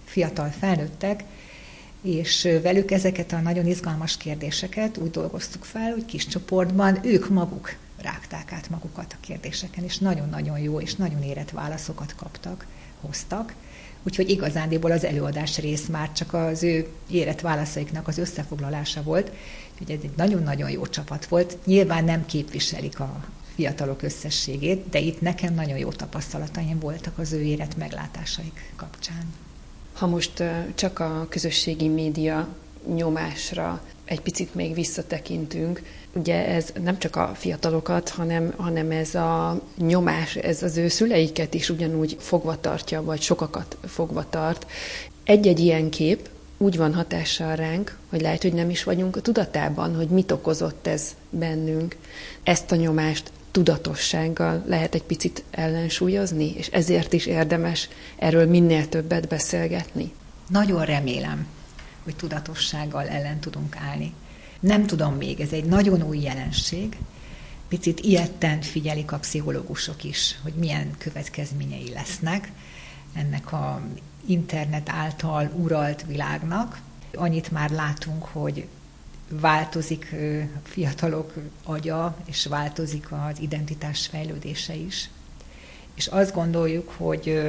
fiatal 0.04 0.48
felnőttek, 0.48 1.24
és 2.02 2.48
velük 2.62 2.90
ezeket 2.90 3.32
a 3.32 3.40
nagyon 3.40 3.66
izgalmas 3.66 4.16
kérdéseket 4.16 4.96
úgy 4.96 5.10
dolgoztuk 5.10 5.64
fel, 5.64 5.90
hogy 5.90 6.04
kis 6.04 6.26
csoportban 6.26 6.98
ők 7.02 7.28
maguk 7.28 7.76
rágták 8.02 8.52
át 8.52 8.70
magukat 8.70 9.12
a 9.12 9.20
kérdéseken, 9.20 9.84
és 9.84 9.98
nagyon-nagyon 9.98 10.58
jó 10.58 10.80
és 10.80 10.94
nagyon 10.94 11.22
érett 11.22 11.50
válaszokat 11.50 12.14
kaptak, 12.14 12.66
hoztak. 13.00 13.54
Úgyhogy 14.02 14.30
igazándiból 14.30 14.90
az 14.90 15.04
előadás 15.04 15.58
rész 15.58 15.86
már 15.86 16.12
csak 16.12 16.34
az 16.34 16.62
ő 16.62 16.88
érett 17.10 17.40
válaszaiknak 17.40 18.08
az 18.08 18.18
összefoglalása 18.18 19.02
volt, 19.02 19.32
úgyhogy 19.72 19.90
ez 19.96 20.02
egy 20.02 20.16
nagyon-nagyon 20.16 20.70
jó 20.70 20.86
csapat 20.86 21.26
volt. 21.26 21.56
Nyilván 21.64 22.04
nem 22.04 22.26
képviselik 22.26 23.00
a 23.00 23.24
fiatalok 23.54 24.02
összességét, 24.02 24.88
de 24.88 24.98
itt 24.98 25.20
nekem 25.20 25.54
nagyon 25.54 25.78
jó 25.78 25.88
tapasztalataim 25.88 26.78
voltak 26.78 27.18
az 27.18 27.32
ő 27.32 27.40
érett 27.40 27.76
meglátásaik 27.76 28.72
kapcsán. 28.76 29.34
Ha 29.92 30.06
most 30.06 30.42
csak 30.74 30.98
a 30.98 31.26
közösségi 31.28 31.88
média 31.88 32.48
nyomásra 32.94 33.82
egy 34.04 34.20
picit 34.20 34.54
még 34.54 34.74
visszatekintünk, 34.74 35.82
ugye 36.12 36.46
ez 36.46 36.72
nem 36.82 36.98
csak 36.98 37.16
a 37.16 37.32
fiatalokat, 37.34 38.08
hanem, 38.08 38.54
hanem 38.56 38.90
ez 38.90 39.14
a 39.14 39.60
nyomás, 39.76 40.36
ez 40.36 40.62
az 40.62 40.76
ő 40.76 40.88
szüleiket 40.88 41.54
is 41.54 41.70
ugyanúgy 41.70 42.16
fogva 42.20 42.60
tartja, 42.60 43.02
vagy 43.02 43.20
sokakat 43.20 43.76
fogva 43.86 44.28
tart. 44.28 44.66
Egy-egy 45.24 45.58
ilyen 45.58 45.90
kép 45.90 46.28
úgy 46.56 46.76
van 46.76 46.94
hatással 46.94 47.56
ránk, 47.56 47.98
hogy 48.08 48.20
lehet, 48.20 48.42
hogy 48.42 48.52
nem 48.52 48.70
is 48.70 48.84
vagyunk 48.84 49.16
a 49.16 49.20
tudatában, 49.20 49.96
hogy 49.96 50.08
mit 50.08 50.30
okozott 50.30 50.86
ez 50.86 51.14
bennünk. 51.30 51.96
Ezt 52.42 52.72
a 52.72 52.76
nyomást 52.76 53.30
tudatossággal 53.50 54.62
lehet 54.66 54.94
egy 54.94 55.02
picit 55.02 55.44
ellensúlyozni, 55.50 56.52
és 56.56 56.66
ezért 56.66 57.12
is 57.12 57.26
érdemes 57.26 57.88
erről 58.16 58.46
minél 58.46 58.88
többet 58.88 59.28
beszélgetni. 59.28 60.12
Nagyon 60.48 60.84
remélem, 60.84 61.46
hogy 62.04 62.16
tudatossággal 62.16 63.08
ellen 63.08 63.38
tudunk 63.38 63.76
állni. 63.76 64.12
Nem 64.60 64.86
tudom 64.86 65.14
még, 65.14 65.40
ez 65.40 65.52
egy 65.52 65.64
nagyon 65.64 66.02
új 66.02 66.18
jelenség. 66.18 66.96
Picit 67.68 68.00
ilyetten 68.00 68.60
figyelik 68.60 69.12
a 69.12 69.18
pszichológusok 69.18 70.04
is, 70.04 70.38
hogy 70.42 70.52
milyen 70.52 70.94
következményei 70.98 71.90
lesznek 71.92 72.52
ennek 73.14 73.52
a 73.52 73.82
internet 74.26 74.88
által 74.88 75.50
uralt 75.56 76.04
világnak. 76.06 76.80
Annyit 77.14 77.50
már 77.50 77.70
látunk, 77.70 78.24
hogy 78.24 78.66
változik 79.30 80.14
a 80.64 80.68
fiatalok 80.68 81.32
agya, 81.64 82.16
és 82.24 82.46
változik 82.46 83.12
az 83.12 83.40
identitás 83.40 84.06
fejlődése 84.06 84.74
is. 84.74 85.10
És 85.94 86.06
azt 86.06 86.34
gondoljuk, 86.34 86.90
hogy 86.96 87.40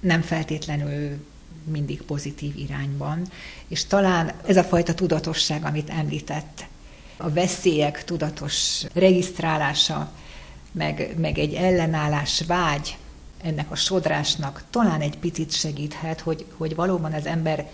nem 0.00 0.20
feltétlenül 0.22 1.26
mindig 1.64 2.02
pozitív 2.02 2.56
irányban, 2.56 3.28
és 3.68 3.84
talán 3.84 4.32
ez 4.46 4.56
a 4.56 4.64
fajta 4.64 4.94
tudatosság, 4.94 5.64
amit 5.64 5.90
említett, 5.90 6.64
a 7.16 7.30
veszélyek 7.30 8.04
tudatos 8.04 8.84
regisztrálása, 8.92 10.12
meg, 10.72 11.14
meg 11.18 11.38
egy 11.38 11.54
ellenállás 11.54 12.42
vágy 12.46 12.96
ennek 13.42 13.70
a 13.70 13.74
sodrásnak 13.74 14.64
talán 14.70 15.00
egy 15.00 15.18
picit 15.18 15.52
segíthet, 15.52 16.20
hogy, 16.20 16.44
hogy 16.56 16.74
valóban 16.74 17.12
az 17.12 17.26
ember 17.26 17.70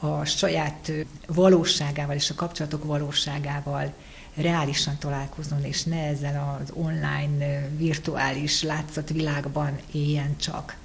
a 0.00 0.24
saját 0.24 0.92
valóságával 1.26 2.14
és 2.16 2.30
a 2.30 2.34
kapcsolatok 2.34 2.84
valóságával 2.84 3.92
reálisan 4.34 4.98
találkozzon, 4.98 5.64
és 5.64 5.82
ne 5.82 6.06
ezzel 6.06 6.58
az 6.60 6.70
online, 6.74 7.68
virtuális 7.76 8.62
látszatvilágban 8.62 9.78
éljen 9.92 10.36
csak. 10.36 10.76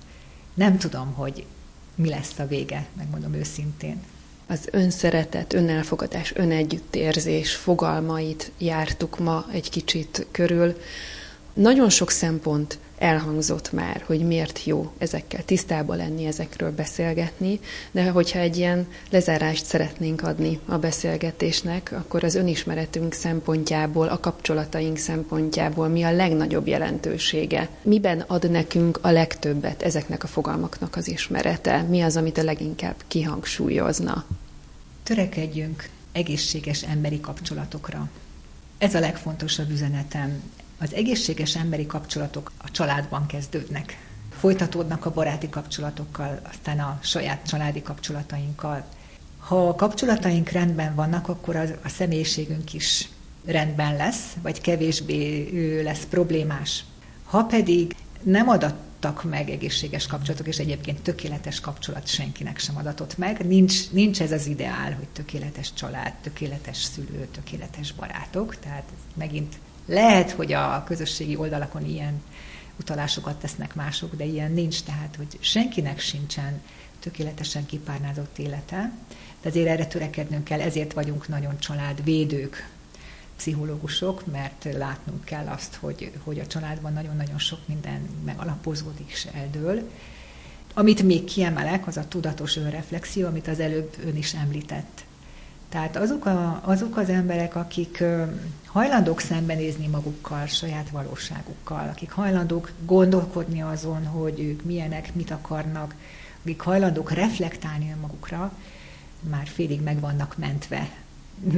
Nem 0.54 0.78
tudom, 0.78 1.14
hogy 1.14 1.46
mi 1.96 2.10
lesz 2.10 2.40
a 2.40 2.48
vége, 2.48 2.86
megmondom 2.98 3.34
őszintén. 3.34 4.04
Az 4.48 4.68
önszeretet, 4.72 5.54
önelfogadás, 5.54 6.36
önegyüttérzés 6.36 7.56
fogalmait 7.56 8.52
jártuk 8.58 9.20
ma 9.20 9.46
egy 9.52 9.70
kicsit 9.70 10.28
körül. 10.32 10.78
Nagyon 11.58 11.90
sok 11.90 12.10
szempont 12.10 12.80
elhangzott 12.98 13.72
már, 13.72 14.04
hogy 14.06 14.20
miért 14.20 14.66
jó 14.66 14.92
ezekkel 14.98 15.46
tisztában 15.46 15.98
lenni, 15.98 16.26
ezekről 16.26 16.72
beszélgetni, 16.72 17.60
de 17.92 18.10
hogyha 18.10 18.40
egy 18.40 18.58
ilyen 18.58 18.88
lezárást 19.10 19.66
szeretnénk 19.66 20.22
adni 20.22 20.60
a 20.66 20.78
beszélgetésnek, 20.78 21.92
akkor 21.92 22.24
az 22.24 22.36
önismeretünk 22.36 23.14
szempontjából, 23.14 24.08
a 24.08 24.20
kapcsolataink 24.20 24.98
szempontjából 24.98 25.88
mi 25.88 26.04
a 26.04 26.12
legnagyobb 26.12 26.68
jelentősége? 26.68 27.70
Miben 27.82 28.20
ad 28.20 28.52
nekünk 28.52 29.00
a 29.02 29.12
legtöbbet 29.12 29.82
ezeknek 29.82 30.24
a 30.24 30.28
fogalmaknak 30.28 30.96
az 30.96 31.08
ismerete? 31.08 31.82
Mi 31.82 32.02
az, 32.02 32.18
amit 32.18 32.38
a 32.38 32.44
leginkább 32.44 32.96
kihangsúlyozna? 33.08 34.26
Törekedjünk 35.04 35.90
egészséges 36.12 36.84
emberi 36.84 37.20
kapcsolatokra. 37.20 38.10
Ez 38.78 38.96
a 38.96 39.00
legfontosabb 39.00 39.70
üzenetem 39.70 40.42
az 40.80 40.94
egészséges 40.94 41.56
emberi 41.56 41.86
kapcsolatok 41.86 42.52
a 42.58 42.72
családban 42.72 43.26
kezdődnek. 43.26 43.98
Folytatódnak 44.40 45.06
a 45.06 45.12
baráti 45.12 45.50
kapcsolatokkal, 45.50 46.40
aztán 46.50 46.80
a 46.80 47.00
saját 47.04 47.48
családi 47.48 47.82
kapcsolatainkkal. 47.82 48.86
Ha 49.40 49.68
a 49.68 49.76
kapcsolataink 49.76 50.50
rendben 50.50 50.96
vannak, 50.96 51.28
akkor 51.28 51.56
az, 51.56 51.74
a 51.84 51.90
személyiségünk 51.90 52.74
is 52.74 53.10
rendben 53.46 53.96
lesz, 53.96 54.34
vagy 54.42 54.62
kevésbé 54.62 55.82
lesz 55.84 56.06
problémás. 56.10 56.84
Ha 57.24 57.44
pedig 57.44 57.96
nem 58.24 58.50
adattak 58.50 59.24
meg 59.24 59.50
egészséges 59.50 60.08
kapcsolatok, 60.08 60.48
és 60.48 60.58
egyébként 60.58 61.02
tökéletes 61.02 61.60
kapcsolat 61.60 62.08
senkinek 62.08 62.60
sem 62.60 62.78
adatott 62.78 63.18
meg, 63.18 63.48
nincs, 63.48 63.92
nincs 63.92 64.22
ez 64.22 64.32
az 64.32 64.46
ideál, 64.46 64.94
hogy 64.94 65.08
tökéletes 65.14 65.74
család, 65.74 66.14
tökéletes 66.22 66.78
szülő, 66.78 67.28
tökéletes 67.32 67.94
barátok, 67.94 68.60
tehát 68.60 68.90
megint 69.14 69.56
lehet, 69.88 70.32
hogy 70.32 70.54
a 70.54 70.84
közösségi 70.86 71.36
oldalakon 71.36 71.86
ilyen 71.86 72.22
utalásokat 72.80 73.40
tesznek 73.40 73.76
mások, 73.76 74.16
de 74.16 74.24
ilyen 74.24 74.52
nincs, 74.52 74.84
tehát 74.84 75.16
hogy 75.18 75.38
senkinek 75.40 76.00
sincsen 76.00 76.62
tökéletesen 77.00 77.66
kipárnázott 77.66 78.38
élete, 78.38 78.92
de 79.42 79.50
azért 79.50 79.68
erre 79.68 79.86
törekednünk 79.86 80.44
kell, 80.44 80.62
ezért 80.62 80.94
vagyunk 80.94 81.28
nagyon 81.28 81.60
családvédők, 81.60 82.70
pszichológusok, 83.38 84.26
mert 84.32 84.68
látnunk 84.78 85.24
kell 85.24 85.48
azt, 85.48 85.76
hogy, 85.76 86.12
hogy 86.24 86.40
a 86.40 86.48
családban 86.48 86.94
nagyon-nagyon 86.94 87.40
sok 87.40 87.60
minden 87.66 88.10
megalapozódik 88.26 89.12
és 89.12 89.28
eldől. 89.34 89.90
Amit 90.74 91.04
még 91.04 91.24
kiemelek, 91.24 91.88
az 91.88 91.98
a 91.98 92.08
tudatos 92.08 92.58
önreflexió, 92.58 93.28
amit 93.28 93.48
az 93.48 93.60
előbb 93.60 93.96
ön 94.06 94.16
is 94.16 94.34
említett. 94.34 95.06
Tehát 95.70 95.96
azok, 95.96 96.26
a, 96.26 96.62
azok 96.64 96.98
az 96.98 97.10
emberek, 97.10 97.56
akik 97.56 98.04
hajlandók 98.66 99.20
szembenézni 99.20 99.88
magukkal, 99.88 100.46
saját 100.46 100.90
valóságukkal, 100.90 101.90
akik 101.90 102.12
hajlandók 102.12 102.72
gondolkodni 102.86 103.62
azon, 103.62 104.06
hogy 104.06 104.40
ők 104.40 104.64
milyenek, 104.64 105.16
mit 105.16 105.32
akarnak, 105.32 105.96
akik 106.42 106.62
hajlandók 106.62 107.12
reflektálni 107.12 107.96
magukra, 108.02 108.52
már 109.30 109.48
félig 109.48 109.82
meg 109.82 110.00
vannak 110.00 110.38
mentve, 110.38 110.90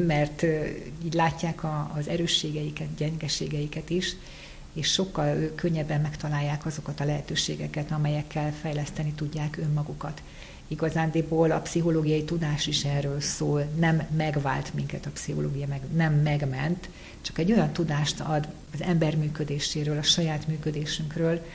mert 0.08 0.44
így 1.04 1.14
látják 1.14 1.64
a, 1.64 1.92
az 1.98 2.08
erősségeiket, 2.08 2.96
gyengeségeiket 2.96 3.90
is, 3.90 4.16
és 4.74 4.92
sokkal 4.92 5.52
könnyebben 5.56 6.02
megtalálják 6.02 6.66
azokat 6.66 7.00
a 7.00 7.06
lehetőségeket, 7.06 7.92
amelyekkel 7.92 8.54
fejleszteni 8.62 9.12
tudják 9.12 9.58
önmagukat. 9.58 10.22
Igazándiból 10.72 11.52
a 11.52 11.60
pszichológiai 11.60 12.24
tudás 12.24 12.68
is 12.68 12.84
erről 12.84 13.20
szól, 13.20 13.64
nem 13.76 14.08
megvált 14.16 14.74
minket 14.74 15.06
a 15.06 15.10
pszichológia, 15.10 15.68
meg 15.68 15.82
nem 15.96 16.14
megment, 16.14 16.90
csak 17.22 17.38
egy 17.38 17.52
olyan 17.52 17.74
tudást 17.74 18.20
ad 18.20 18.48
az 18.74 18.82
ember 18.82 19.16
működéséről, 19.16 19.98
a 19.98 20.04
saját 20.04 20.48
működésünkről, 20.48 21.46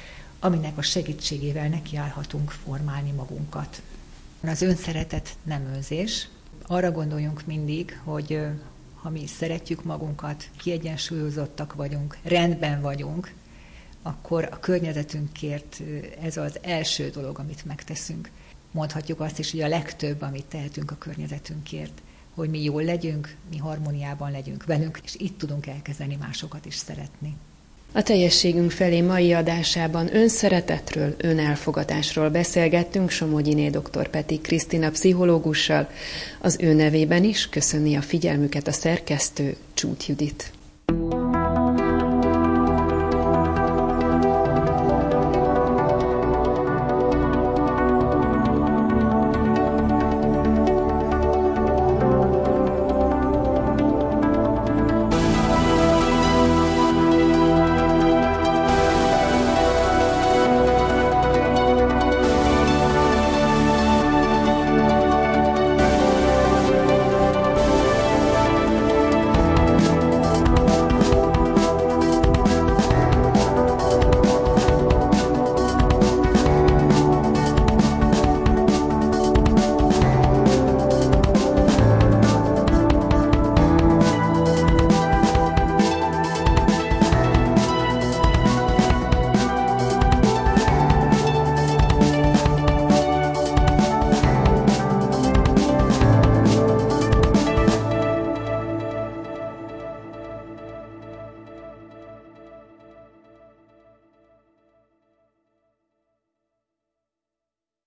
aminek 0.41 0.79
a 0.79 0.83
segítségével 0.83 1.69
nekiállhatunk 1.69 2.51
formálni 2.51 3.11
magunkat. 3.11 3.83
Az 4.41 4.63
önszeretet 4.63 5.37
nem 5.43 5.71
önzés. 5.75 6.29
Arra 6.67 6.91
gondoljunk 6.91 7.47
mindig, 7.47 8.01
hogy 8.05 8.41
ha 8.95 9.11
mi 9.11 9.27
szeretjük 9.27 9.85
magunkat, 9.85 10.49
kiegyensúlyozottak 10.57 11.75
vagyunk, 11.75 12.19
rendben 12.23 12.81
vagyunk, 12.81 13.33
akkor 14.03 14.49
a 14.53 14.59
környezetünkért 14.59 15.83
ez 16.23 16.37
az 16.37 16.59
első 16.63 17.11
dolog, 17.11 17.39
amit 17.39 17.65
megteszünk 17.65 18.31
mondhatjuk 18.75 19.21
azt 19.21 19.39
is, 19.39 19.51
hogy 19.51 19.61
a 19.61 19.69
legtöbb, 19.69 20.23
amit 20.23 20.45
tehetünk 20.45 20.91
a 20.91 20.97
környezetünkért, 20.99 22.03
hogy 22.35 22.51
mi 22.51 22.63
jól 22.63 22.83
legyünk, 22.83 23.35
mi 23.51 23.57
harmóniában 23.57 24.31
legyünk 24.31 24.65
velünk, 24.65 25.01
és 25.05 25.15
itt 25.19 25.39
tudunk 25.39 25.67
elkezdeni 25.67 26.17
másokat 26.21 26.67
is 26.67 26.75
szeretni. 26.75 27.37
A 27.93 28.03
teljességünk 28.03 28.71
felé 28.71 29.01
mai 29.01 29.33
adásában 29.33 30.15
önszeretetről, 30.17 31.15
önelfogadásról 31.19 32.31
beszélgettünk 32.31 33.11
Somogyiné 33.11 33.69
dr. 33.69 34.09
Peti 34.09 34.41
Krisztina 34.41 34.91
pszichológussal. 34.91 35.89
Az 36.41 36.57
ő 36.61 36.73
nevében 36.73 37.25
is 37.25 37.49
köszöni 37.49 37.97
a 37.97 38.03
figyelmüket 38.03 38.67
a 38.67 38.73
szerkesztő 38.73 39.57
Csút 39.75 40.07
Judit. 40.07 40.53
thank 40.87 41.24